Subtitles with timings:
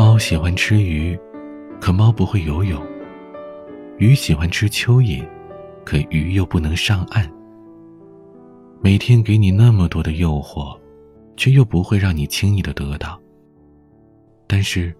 [0.00, 1.14] 猫喜欢吃鱼，
[1.78, 2.80] 可猫不会游泳；
[3.98, 5.22] 鱼喜欢吃蚯蚓，
[5.84, 7.30] 可鱼又不能上岸。
[8.80, 10.74] 每天给你那么多的诱惑，
[11.36, 13.20] 却又不会让你轻易的得到。
[14.46, 14.90] 但是，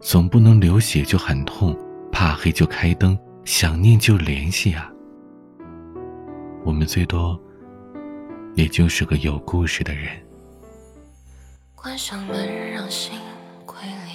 [0.00, 1.76] 总不能流血就喊痛，
[2.10, 4.90] 怕黑就开灯，想念就联系啊。
[6.64, 7.38] 我们最多，
[8.54, 10.08] 也就是个有故事的人。
[11.74, 13.12] 关上门，让心
[13.66, 14.05] 归来，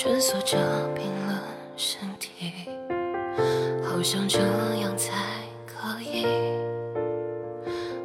[0.00, 0.56] 蜷缩着
[0.94, 1.36] 冰冷
[1.76, 2.52] 身体，
[3.82, 4.38] 好像这
[4.80, 5.12] 样才
[5.66, 6.24] 可以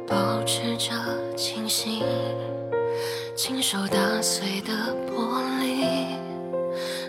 [0.04, 0.90] 保持着
[1.36, 2.02] 清醒。
[3.36, 4.72] 亲手打碎的
[5.06, 6.16] 玻璃，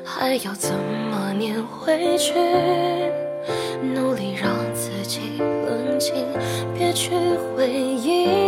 [0.04, 2.36] 还要怎么粘回去？
[3.82, 6.14] 努力让自己冷静，
[6.78, 7.10] 别去
[7.58, 8.45] 回忆。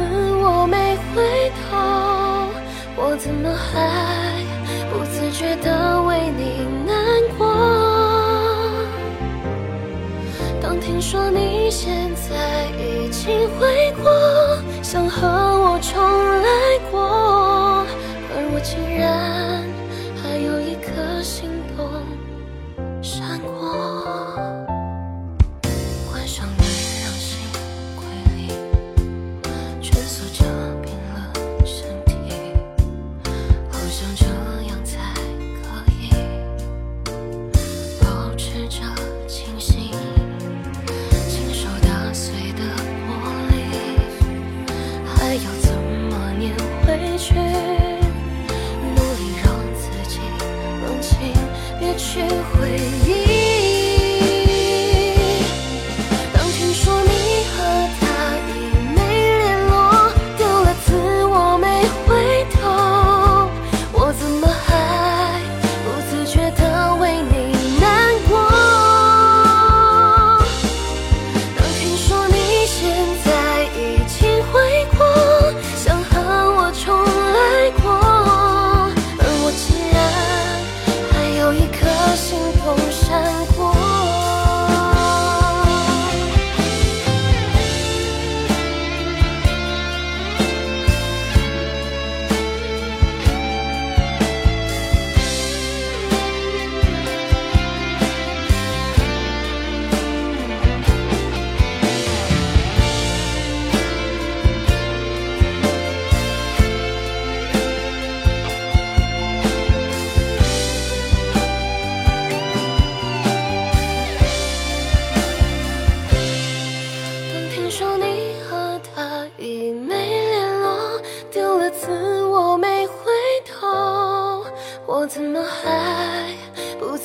[0.00, 1.76] 次我没回头，
[2.96, 3.68] 我怎么还
[4.90, 6.94] 不自觉的为你难
[7.36, 7.44] 过？
[10.62, 14.10] 当听说你现在已经回国，
[14.82, 16.00] 想和我重
[16.42, 17.84] 来过，
[18.32, 19.39] 而我竟然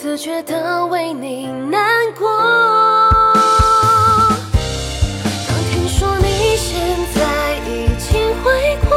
[0.05, 1.83] 自觉地为你难
[2.15, 2.29] 过？
[5.47, 6.77] 当听说你现
[7.15, 8.95] 在已经回国，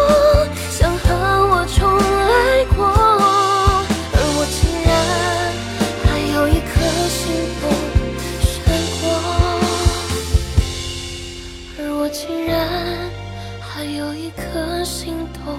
[0.70, 1.06] 想和
[1.48, 2.84] 我重来过，
[4.12, 4.92] 而我竟然
[6.04, 6.76] 还有一颗
[7.08, 7.24] 心
[7.62, 7.64] 动
[8.44, 8.52] 闪
[9.00, 9.02] 过。
[11.78, 12.52] 而我竟然
[13.62, 15.56] 还有一颗心动。